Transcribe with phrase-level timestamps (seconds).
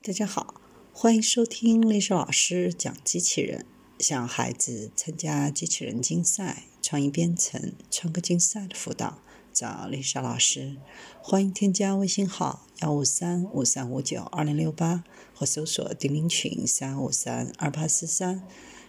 [0.00, 0.54] 大家好，
[0.92, 3.66] 欢迎收听丽莎老师讲机器人。
[3.98, 9.18] 想孩子参加机器人竞赛、创意编程、创客竞赛的辅导，
[9.52, 10.76] 找丽莎老师。
[11.20, 15.02] 欢迎添加微信号幺五三五三五九二零六八，
[15.34, 18.46] 或搜索钉钉群三五三二八四三。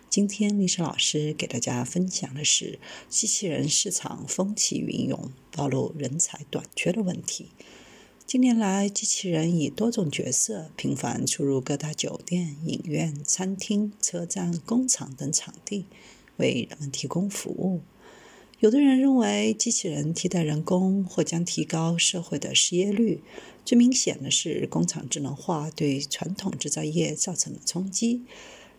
[0.09, 2.79] 今天丽莎老师给大家分享的是
[3.09, 7.51] 机器人市场风起云涌，暴露人才短缺的问题。
[8.29, 15.87] 近年来，机器人以多种角色频繁出入各大酒店、影院、餐厅、车站、工厂等场地，
[16.37, 17.81] 为人们提供服务。
[18.59, 23.23] 有的人认为，机器人替代人工或将提高社会的失业率。
[23.65, 28.21] 最明显的是，工厂智能化对传统制造业造成了冲击。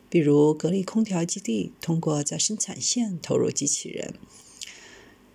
[0.09, 4.15] 比如，格力空调基地通过在生产线投入机器人，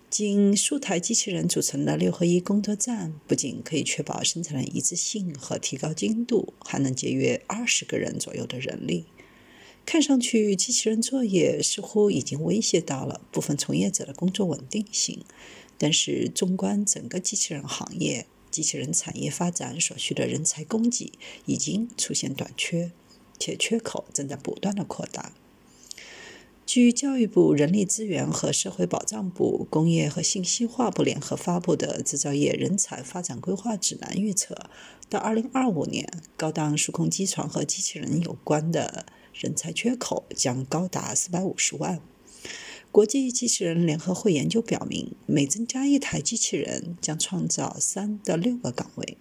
[0.08, 9.06] 仅数台机器人组成的六合一工作站，不仅可以确保生产的一致性和提高精度，还能节约二十个人左右的人力。
[9.84, 15.24] 看上去，机器人作业似乎已经威胁到了部分从业者的工作稳定性。
[15.76, 21.12] 但是，纵观整个机器人行业，机器人产业发展所需的人才供给
[21.44, 22.92] 已经出现短缺。
[23.38, 25.34] 且缺口正在不断的扩大。
[26.66, 34.68] 据教育部人力资源和社会保障部、工业和信息化部联合发布的《制造业人才发展规划指南》预测，
[35.08, 42.00] 到2025年，高档数控机床和机器人有关的人才缺口将高达450万。
[42.90, 49.16] 国际机器人联合会研究表明，每增加一台机器人，将创造3到6个岗位。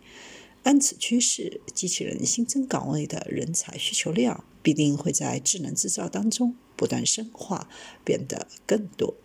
[0.64, 7.70] 按此趋势，机器人新增岗位的人才需求量必定会在智能制造当中不断深化，
[8.04, 9.16] 变得更多。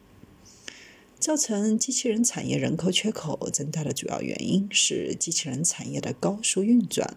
[1.19, 7.15] 造成机器人产业人口缺口增大的主要原因是机器人产业的高速运转、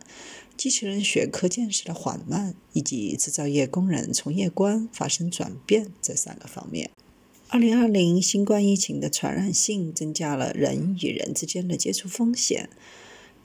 [0.58, 6.90] 机器人学科建设的缓慢，以及制造业工人从业观发生转变这三个方面。
[7.48, 12.70] 二零二零新冠疫情的传染性增加了人与人之间的接触风险。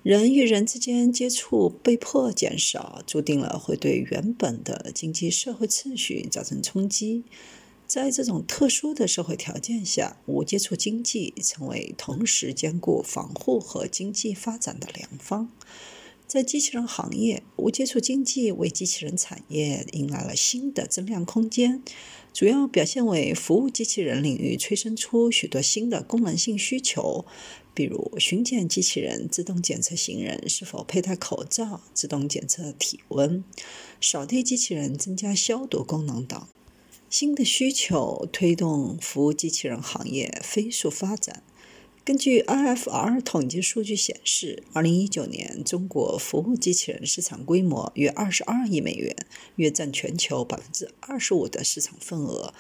[0.05, 7.25] 人与人之间接触被迫减少，注定了会对原本的经济社会秩序造成冲击。
[7.87, 15.51] 在这种特殊的社会条件下，无接触经济成为同时兼顾防护和经济发展的良方。
[16.27, 21.83] 在机器人行业，无接触经济为机器人产业迎来了新的增量空间，
[22.33, 27.27] 主要表现为服务机器人领域催生出许多新的功能性需求，
[27.75, 33.43] 比如巡检机器人自动检测行人是否佩戴口罩、自动检测体温、
[34.01, 36.47] 扫地机器人增加消毒功能等。
[37.11, 41.43] 新的需求推动服务机器人行业飞速发展。
[42.09, 49.15] 根据 IFR 统计数据显示，2019年中国服务机器人市场规模约22亿美元，
[49.57, 52.55] 约占全球25%的市场份额。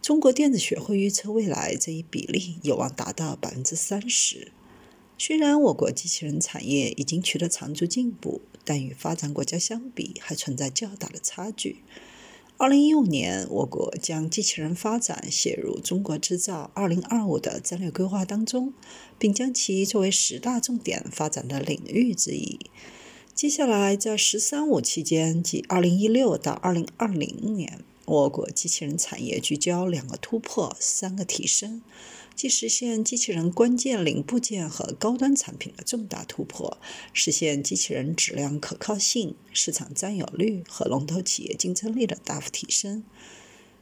[0.00, 4.46] 中国电子学会预测，未来这一比例有望达到30%。
[5.18, 11.78] 虽然我国机器人产业已经取得长足进步，但与发展国家相比，还存在较大的差距。
[12.58, 18.72] 二零一五年，我国将机器人发展写入“中国制造二零二五”的战略规划当中，
[19.18, 22.60] 并将其作为十大重点发展的领域之一。
[23.34, 31.82] 接下来，在“十三五”期间，即二零一六到二零二零年，我国机器人产业聚焦两个突破、三个提升。
[32.42, 36.76] 即实现机器人关键零部件和高端产品的重大突破，
[37.12, 43.04] 实现机器人质量可靠性、市场占有率和龙头企业竞争力的大幅提升。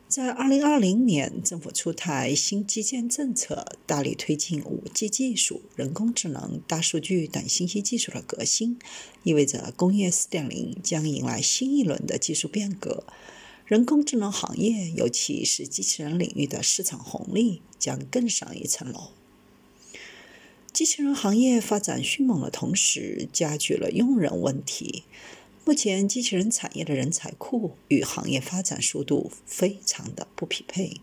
[0.09, 8.79] 在2020年，政府出台新基建政策，大力推进 5G 技术、人工智能、大数据等信息技术的革新，
[9.23, 13.05] 意味着工业4.0将迎来新一轮的技术变革。
[13.71, 19.13] 人工智能行业，尤其是机器人领域的市场红利将更上一层楼。
[20.73, 25.05] 机器人行业发展迅猛的同时，加剧了用人问题。
[25.65, 30.97] 目前，机器人产业的人才库与行业发展速度非常的不匹配。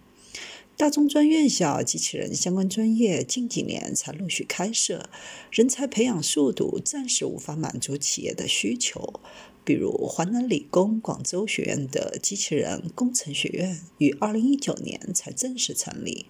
[0.76, 5.10] 大中专院校机器人相关专业近几年才陆续开设，
[5.50, 9.22] 人才培养速度暂时无法满足企业的需求。
[9.68, 16.28] 比如华南理工广州学院的机器人工程学院于二零一九年才正式成立。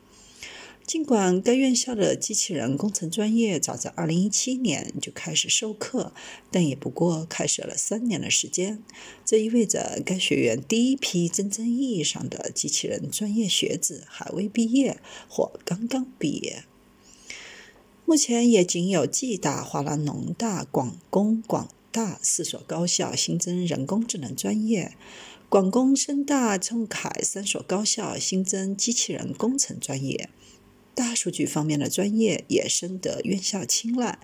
[0.87, 6.13] 尽管该院校的机器人工程专业早在二零一七年就开始授课，
[6.49, 8.81] 但也不过开设了三年的时间。
[9.23, 14.99] 这意味着该学院第一批真正意义上的机器人专业学子还未毕业
[15.29, 16.63] 或刚刚毕业。
[18.05, 21.69] 目前也仅有暨大、华南农大、广工、广。
[21.97, 24.95] 大四所高校新增人工智能专业，
[25.49, 30.29] 广工、深大、中凯三所高校新增机器人工程专业。
[30.93, 34.19] 大数据方面的专业也深得院校青睐。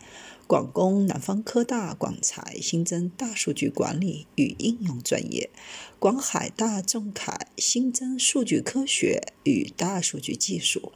[0.46, 5.50] 广工、南方科大、广财新增大数据管理与应用专业；
[5.98, 10.92] 广海大、中凯新增数据科学与大数据技术。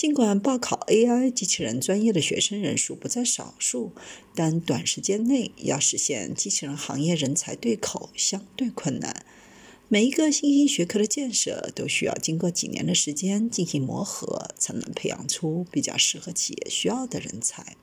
[0.00, 3.92] 尽管报考 AI 机器人专业的学生人数不在少数，
[4.34, 9.26] 但短时间内要实现机器人行业人才对口相对困难。
[9.88, 17.76] 每一个新兴学科的建设都需要经过几年的时间进行磨合，才能培养出比较适合企业需要的人才。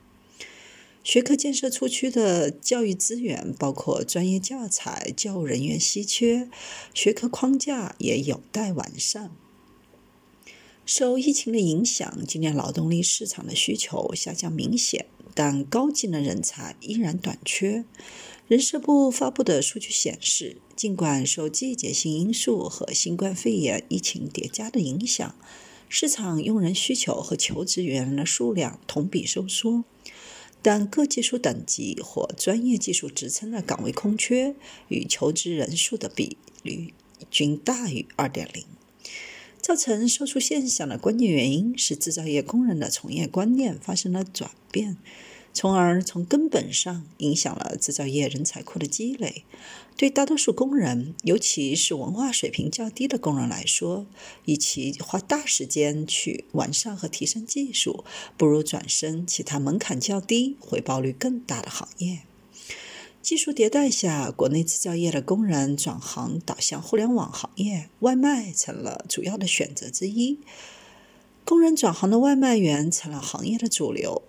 [1.04, 6.50] 学科建设初期的教育资源包括专业教材、教务人员稀缺，
[6.92, 9.30] 学科框架也有待完善。
[10.88, 15.04] 受疫情的影响，今年劳动力市场的需求下降明显，
[15.34, 17.84] 但高技能人才依然短缺。
[18.46, 25.34] 人社部发布的数据显示，尽管受季节性因素和新冠肺炎疫情叠加的影响，
[25.90, 29.84] 市场用人需求和求职人员的数量同比收缩，
[30.62, 34.56] 但各技术等级或专业技术职称的岗位空缺
[34.88, 36.94] 与求职人数的比率
[37.30, 38.62] 均大于2.0。
[39.60, 44.96] 造成收缩现象的关键原因是制造业工人的从业观念发生了转变。
[45.54, 49.44] 从而从根本上影响了制造业人才库的积累。
[49.96, 54.06] 对大多数工人，尤其是文化水平较低的工人来说，
[54.44, 58.04] 与其花大时间去完善和提升技术，
[58.36, 62.20] 不如转身其他门槛较低、回报率更大的行业。
[63.20, 70.38] 技术迭代下，国内制造业的工人转行导向互联网行业，外卖成了主要的选择之一。
[71.44, 74.22] 工人转行的外卖员成了行业的主流。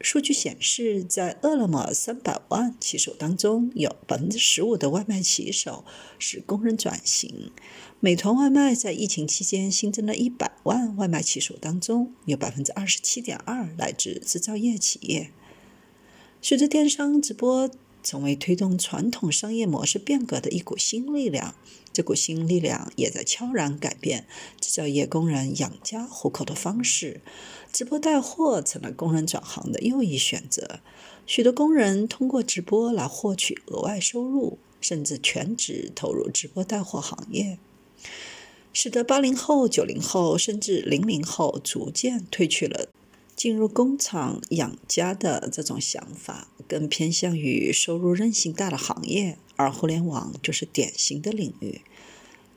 [0.00, 5.84] 数据显示，在饿了么三百万骑手当中，有百分之十五的外卖骑手
[6.18, 7.50] 是工人转型。
[8.00, 15.30] 美团外卖在疫情期间新增了一百万外卖骑手当中，有百分之二十七点二来自制造业企业。
[16.42, 17.70] 随着电商直播。
[18.04, 21.54] 成为推动传统商业模式变革的一股新力量。
[21.92, 24.26] 这股新力量也在悄然改变
[24.60, 27.20] 制造业工人养家糊口的方式。
[27.72, 30.80] 直播带货成了工人转行的又一选择。
[31.26, 37.60] 许多工人通过直播来获取额外收入，甚至全职投入直播带货行业，
[38.72, 42.88] 使得八零后、九零后甚至零零后逐渐褪去了。
[43.42, 51.80] 进入工厂养家的这种想法，更偏向于收入韧性大的行业，而互联网就是典型的领域。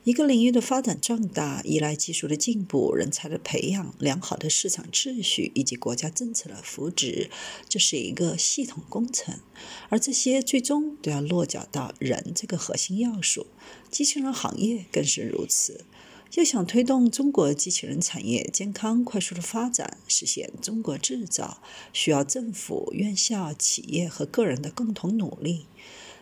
[0.04, 7.28] 一个领域的发展壮大，依赖技术的进步、人才的培养、良好的市场秩序以及国家政策的扶植，
[7.68, 9.40] 这是一个系统工程，
[9.88, 13.48] 而这些最终都要落脚到人这个核心要素。
[13.90, 15.84] 机器人行业更是如此。
[16.34, 21.62] 要想推动中国机器人产业健康快速的发展，实现中国制造，
[21.92, 25.66] 需要政府、院校、企业和个人的共同努力。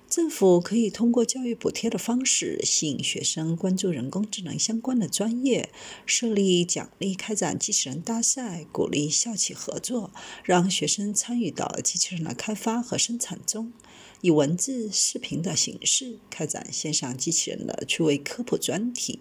[0.09, 5.71] 政府可以通过教育补贴的方式，吸引学生关注人工智能相关的专业，
[6.07, 10.13] 设立奖励开展机器人大赛，鼓励校企合作，
[10.45, 13.73] 让学生参与到机器人的开发和生产中。
[14.21, 19.21] 以文字、视频的形式开展线上机器人的趣味科普专题。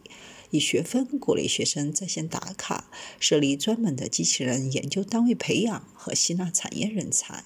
[0.53, 7.43] 以学分鼓励学生在线打卡，设立专门的机器人研究单位培养和吸纳产业人才。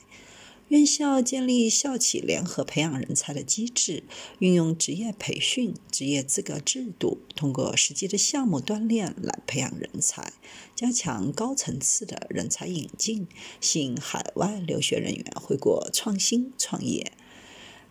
[0.68, 4.04] 院校建立校企联合培养人才的机制，
[4.40, 10.34] 运用职业培训、职业资格制度，通过实际的项目锻炼来培养人才，
[10.76, 13.30] 加强高层次的人才引进，
[13.62, 17.14] 吸引海外留学人员回国创新创业。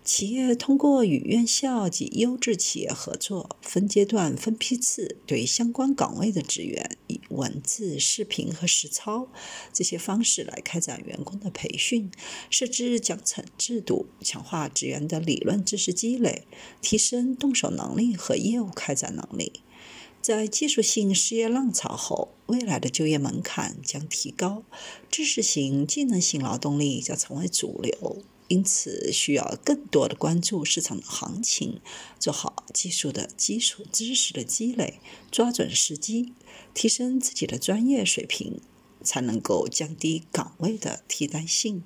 [0.07, 9.29] 企业通过与院校及优质企业合作，分阶段、分批次对相关岗位的职员以文字、视频和实操
[9.73, 12.09] 这些方式来开展员工的培训，
[12.49, 16.47] 设置奖惩制度，强化职员的理论知识积累，
[16.81, 19.61] 提升动手能力和业务开展能力。
[20.23, 24.63] 在技术性失业浪潮后，未来的就业门槛将提高，
[25.11, 28.23] 知识型、技能型劳动力将成为主流。
[28.49, 31.81] 因此，需要更多的关注市场的行情，
[32.19, 35.01] 做好技术的基础知识的积累，
[35.33, 36.33] 抓准时机，
[36.73, 38.61] 提升自己的专业水平，
[39.03, 41.83] 才能够降低岗位的替代性。